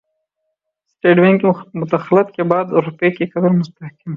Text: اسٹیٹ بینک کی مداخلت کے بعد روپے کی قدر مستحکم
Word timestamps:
اسٹیٹ 0.87 1.17
بینک 1.17 1.41
کی 1.41 1.77
مداخلت 1.79 2.35
کے 2.35 2.43
بعد 2.43 2.73
روپے 2.85 3.11
کی 3.11 3.25
قدر 3.25 3.49
مستحکم 3.49 4.09